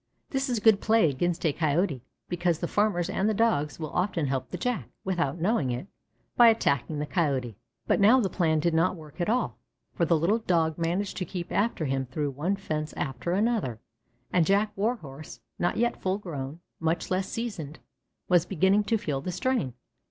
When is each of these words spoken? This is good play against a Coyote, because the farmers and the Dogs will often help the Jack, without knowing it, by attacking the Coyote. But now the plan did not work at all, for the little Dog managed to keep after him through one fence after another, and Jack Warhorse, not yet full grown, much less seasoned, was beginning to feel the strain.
This 0.31 0.49
is 0.49 0.59
good 0.59 0.81
play 0.81 1.11
against 1.11 1.45
a 1.45 1.53
Coyote, 1.53 2.01
because 2.27 2.57
the 2.57 2.67
farmers 2.67 3.07
and 3.07 3.29
the 3.29 3.35
Dogs 3.35 3.77
will 3.79 3.91
often 3.91 4.25
help 4.25 4.49
the 4.49 4.57
Jack, 4.57 4.89
without 5.03 5.39
knowing 5.39 5.69
it, 5.69 5.85
by 6.35 6.47
attacking 6.47 6.97
the 6.97 7.05
Coyote. 7.05 7.55
But 7.85 7.99
now 7.99 8.19
the 8.19 8.27
plan 8.27 8.59
did 8.59 8.73
not 8.73 8.95
work 8.95 9.21
at 9.21 9.29
all, 9.29 9.59
for 9.93 10.03
the 10.05 10.17
little 10.17 10.39
Dog 10.39 10.79
managed 10.79 11.17
to 11.17 11.25
keep 11.25 11.51
after 11.51 11.85
him 11.85 12.07
through 12.07 12.31
one 12.31 12.55
fence 12.55 12.93
after 12.93 13.33
another, 13.33 13.79
and 14.33 14.43
Jack 14.43 14.71
Warhorse, 14.75 15.39
not 15.59 15.77
yet 15.77 16.01
full 16.01 16.17
grown, 16.17 16.61
much 16.79 17.11
less 17.11 17.29
seasoned, 17.29 17.77
was 18.27 18.43
beginning 18.47 18.85
to 18.85 18.97
feel 18.97 19.21
the 19.21 19.31
strain. 19.31 19.75